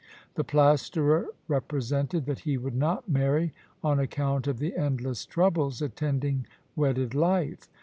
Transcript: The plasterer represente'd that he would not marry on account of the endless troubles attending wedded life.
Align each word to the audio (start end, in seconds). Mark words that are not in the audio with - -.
The 0.33 0.43
plasterer 0.43 1.27
represente'd 1.47 2.25
that 2.25 2.39
he 2.39 2.57
would 2.57 2.73
not 2.75 3.07
marry 3.07 3.53
on 3.83 3.99
account 3.99 4.47
of 4.47 4.57
the 4.57 4.75
endless 4.75 5.27
troubles 5.27 5.79
attending 5.79 6.47
wedded 6.75 7.13
life. 7.13 7.67